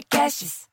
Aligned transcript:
podcasts. 0.00 0.68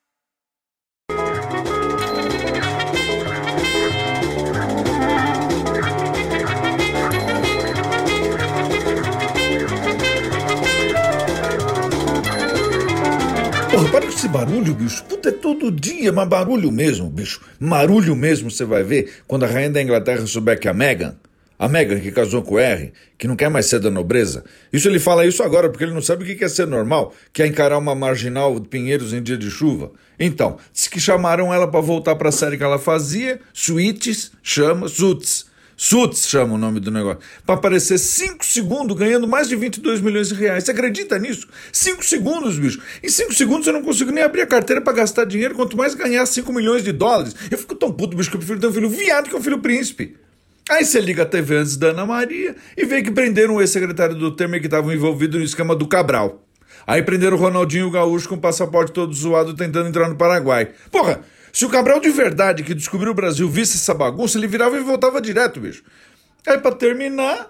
Porra, 13.70 13.92
para 13.92 14.06
com 14.06 14.10
esse 14.10 14.28
barulho, 14.30 14.74
bicho. 14.74 15.04
Puta, 15.04 15.30
é 15.30 15.32
todo 15.32 15.72
dia, 15.72 16.12
mas 16.12 16.28
barulho 16.28 16.72
mesmo, 16.72 17.10
bicho. 17.10 17.42
Marulho 17.60 18.16
mesmo 18.16 18.50
você 18.50 18.66
vai 18.66 18.84
ver 18.84 19.24
quando 19.28 19.44
a 19.44 19.48
rainha 19.48 19.70
da 19.70 19.82
Inglaterra 19.82 20.26
souber 20.26 20.60
que 20.60 20.68
a 20.68 20.74
Meghan, 20.74 21.16
a 21.60 21.68
Meghan 21.68 22.00
que 22.00 22.12
casou 22.12 22.42
com 22.42 22.56
o 22.56 22.60
R, 22.60 22.94
que 23.18 23.28
não 23.28 23.36
quer 23.36 23.50
mais 23.50 23.66
ser 23.66 23.80
da 23.80 23.90
nobreza. 23.90 24.44
Isso 24.72 24.88
ele 24.88 25.00
fala 25.00 25.26
isso 25.26 25.42
agora 25.42 25.70
porque 25.70 25.84
ele 25.84 25.94
não 25.94 26.02
sabe 26.02 26.24
o 26.24 26.38
que 26.38 26.44
é 26.44 26.48
ser 26.48 26.68
normal, 26.68 27.14
que 27.34 27.42
é 27.42 27.48
encarar 27.48 27.78
uma 27.78 27.96
marginal 27.96 28.60
de 28.60 28.68
Pinheiros 28.68 29.14
em 29.14 29.22
dia 29.22 29.38
de 29.38 29.50
chuva. 29.50 29.92
Então, 30.20 30.58
diz 30.74 30.88
que 30.88 31.00
chamaram 31.00 31.54
ela 31.54 31.68
para 31.68 31.82
voltar 31.82 32.16
para 32.16 32.30
a 32.30 32.32
série 32.32 32.58
que 32.58 32.64
ela 32.64 32.80
fazia, 32.80 33.40
Suítes, 33.54 34.32
chama, 34.44 34.88
Suits. 34.88 35.48
Suits 35.80 36.28
chama 36.28 36.56
o 36.56 36.58
nome 36.58 36.80
do 36.80 36.90
negócio. 36.90 37.20
Para 37.46 37.54
aparecer 37.54 38.00
5 38.00 38.44
segundos 38.44 38.98
ganhando 38.98 39.28
mais 39.28 39.48
de 39.48 39.56
22 39.56 40.02
milhões 40.02 40.30
de 40.30 40.34
reais. 40.34 40.64
Você 40.64 40.72
acredita 40.72 41.20
nisso? 41.20 41.48
5 41.72 42.04
segundos, 42.04 42.58
bicho. 42.58 42.82
Em 43.04 43.10
5 43.10 43.32
segundos 43.36 43.68
eu 43.68 43.74
não 43.74 43.84
consigo 43.84 44.12
nem 44.12 44.24
abrir 44.24 44.42
a 44.42 44.48
carteira 44.48 44.82
para 44.82 44.94
gastar 44.94 45.26
dinheiro, 45.26 45.54
quanto 45.54 45.78
mais 45.78 45.94
ganhar 45.94 46.26
5 46.26 46.52
milhões 46.52 46.84
de 46.84 46.92
dólares. 46.92 47.36
Eu 47.52 47.60
fico 47.60 47.76
tão 47.76 47.92
puto, 47.92 48.18
bicho, 48.18 48.32
que 48.32 48.36
eu 48.36 48.40
prefiro 48.40 48.60
ter 48.60 48.68
um 48.68 48.74
filho 48.74 48.90
viado 48.90 49.30
que 49.30 49.36
um 49.36 49.42
filho 49.42 49.60
príncipe. 49.60 50.18
Aí 50.70 50.84
você 50.84 51.00
liga 51.00 51.24
a 51.24 51.26
TV 51.26 51.56
antes 51.56 51.78
da 51.78 51.88
Ana 51.88 52.06
Maria 52.06 52.54
e 52.76 52.86
vê 52.86 53.02
que 53.02 53.10
prenderam 53.10 53.56
o 53.56 53.62
ex-secretário 53.62 54.16
do 54.16 54.36
Temer 54.36 54.60
que 54.60 54.68
estava 54.68 54.94
envolvido 54.94 55.38
no 55.38 55.44
esquema 55.44 55.74
do 55.74 55.88
Cabral. 55.88 56.46
Aí 56.86 57.02
prenderam 57.02 57.38
o 57.38 57.40
Ronaldinho 57.40 57.90
Gaúcho 57.90 58.28
com 58.28 58.36
o 58.36 58.40
passaporte 58.40 58.92
todo 58.92 59.14
zoado 59.14 59.54
tentando 59.54 59.88
entrar 59.88 60.10
no 60.10 60.18
Paraguai. 60.18 60.70
Porra, 60.92 61.22
se 61.54 61.66
o 61.66 61.70
Cabral 61.70 62.02
de 62.02 62.10
verdade 62.10 62.64
que 62.64 62.74
descobriu 62.74 63.12
o 63.12 63.16
Brasil 63.16 63.50
visse 63.50 63.78
essa 63.78 63.94
bagunça, 63.94 64.38
ele 64.38 64.48
virava 64.48 64.78
e 64.78 64.82
voltava 64.82 65.22
direto, 65.22 65.60
bicho. 65.62 65.84
Aí 66.46 66.58
pra 66.58 66.74
terminar, 66.74 67.50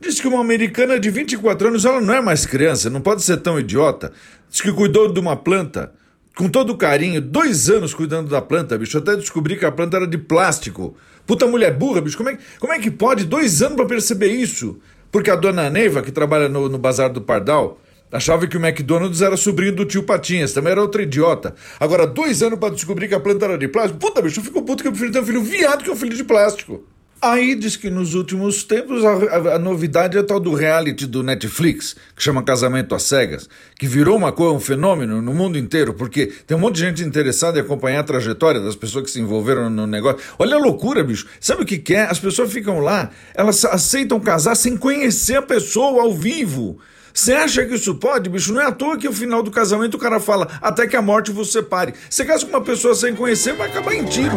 diz 0.00 0.20
que 0.20 0.26
uma 0.26 0.40
americana 0.40 0.98
de 0.98 1.08
24 1.08 1.68
anos, 1.68 1.84
ela 1.84 2.00
não 2.00 2.14
é 2.14 2.20
mais 2.20 2.46
criança, 2.46 2.90
não 2.90 3.00
pode 3.00 3.22
ser 3.22 3.36
tão 3.36 3.60
idiota. 3.60 4.12
Diz 4.50 4.60
que 4.60 4.72
cuidou 4.72 5.12
de 5.12 5.20
uma 5.20 5.36
planta 5.36 5.92
com 6.36 6.50
todo 6.50 6.76
carinho, 6.76 7.20
dois 7.20 7.70
anos 7.70 7.94
cuidando 7.94 8.28
da 8.28 8.42
planta, 8.42 8.76
bicho, 8.76 8.98
até 8.98 9.16
descobrir 9.16 9.58
que 9.58 9.64
a 9.64 9.72
planta 9.72 9.96
era 9.96 10.06
de 10.06 10.18
plástico. 10.18 10.94
Puta 11.26 11.46
mulher 11.46 11.72
burra, 11.72 12.02
bicho, 12.02 12.16
como 12.18 12.28
é, 12.28 12.38
como 12.60 12.72
é 12.74 12.78
que 12.78 12.90
pode 12.90 13.24
dois 13.24 13.62
anos 13.62 13.76
para 13.76 13.86
perceber 13.86 14.28
isso? 14.28 14.78
Porque 15.10 15.30
a 15.30 15.34
dona 15.34 15.70
Neiva, 15.70 16.02
que 16.02 16.12
trabalha 16.12 16.46
no, 16.46 16.68
no 16.68 16.76
Bazar 16.76 17.10
do 17.10 17.22
Pardal, 17.22 17.80
achava 18.12 18.46
que 18.46 18.56
o 18.56 18.64
McDonald's 18.64 19.22
era 19.22 19.34
sobrinho 19.34 19.74
do 19.74 19.86
tio 19.86 20.02
Patinhas, 20.02 20.52
também 20.52 20.72
era 20.72 20.82
outra 20.82 21.02
idiota. 21.02 21.54
Agora, 21.80 22.06
dois 22.06 22.42
anos 22.42 22.58
para 22.58 22.74
descobrir 22.74 23.08
que 23.08 23.14
a 23.14 23.20
planta 23.20 23.46
era 23.46 23.56
de 23.56 23.66
plástico? 23.66 23.98
Puta, 23.98 24.20
bicho, 24.20 24.40
eu 24.40 24.44
fico 24.44 24.62
puto 24.62 24.82
que 24.82 24.88
eu 24.88 24.92
prefiro 24.92 25.12
ter 25.12 25.20
um 25.20 25.26
filho 25.26 25.42
viado 25.42 25.82
que 25.82 25.90
um 25.90 25.96
filho 25.96 26.14
de 26.14 26.24
plástico. 26.24 26.84
Aí 27.20 27.54
diz 27.54 27.76
que 27.76 27.88
nos 27.88 28.14
últimos 28.14 28.62
tempos 28.62 29.02
a, 29.02 29.10
a, 29.10 29.54
a, 29.54 29.58
novidade 29.58 30.18
é 30.18 30.22
tal 30.22 30.38
do 30.38 30.52
reality 30.52 31.06
do 31.06 31.22
Netflix, 31.22 31.96
que 32.14 32.22
chama 32.22 32.42
Casamento 32.42 32.94
às 32.94 33.04
Cegas, 33.04 33.48
que 33.78 33.86
virou 33.86 34.16
uma 34.16 34.32
coisa, 34.32 34.52
um 34.52 34.60
fenômeno 34.60 35.22
no 35.22 35.32
mundo 35.32 35.56
inteiro, 35.56 35.94
porque 35.94 36.26
tem 36.46 36.56
um 36.56 36.60
monte 36.60 36.74
de 36.74 36.82
gente 36.82 37.02
interessada 37.02 37.58
em 37.58 37.62
acompanhar 37.62 38.00
a 38.00 38.04
trajetória 38.04 38.60
das 38.60 38.76
pessoas 38.76 39.04
que 39.04 39.10
se 39.10 39.20
envolveram 39.20 39.70
no 39.70 39.86
negócio. 39.86 40.20
Olha 40.38 40.56
a 40.56 40.58
loucura, 40.58 41.02
bicho. 41.02 41.26
Sabe 41.40 41.62
o 41.62 41.66
que, 41.66 41.78
que 41.78 41.94
é? 41.94 42.02
As 42.02 42.18
pessoas 42.18 42.52
ficam 42.52 42.80
lá, 42.80 43.10
elas 43.34 43.64
aceitam 43.64 44.20
casar 44.20 44.54
sem 44.54 44.76
conhecer 44.76 45.36
a 45.36 45.42
pessoa 45.42 46.02
ao 46.02 46.12
vivo. 46.12 46.78
Você 47.14 47.32
acha 47.32 47.64
que 47.64 47.76
isso 47.76 47.94
pode, 47.94 48.28
bicho? 48.28 48.52
Não 48.52 48.60
é 48.60 48.66
à 48.66 48.72
toa 48.72 48.98
que 48.98 49.08
no 49.08 49.14
final 49.14 49.42
do 49.42 49.50
casamento 49.50 49.94
o 49.94 49.98
cara 49.98 50.20
fala 50.20 50.46
até 50.60 50.86
que 50.86 50.94
a 50.94 51.00
morte 51.00 51.32
vos 51.32 51.50
separe. 51.50 51.94
Você 52.10 52.26
casa 52.26 52.44
com 52.44 52.50
uma 52.50 52.60
pessoa 52.60 52.94
sem 52.94 53.14
conhecer, 53.14 53.54
vai 53.54 53.70
acabar 53.70 53.94
em 53.94 54.04
tiro. 54.04 54.36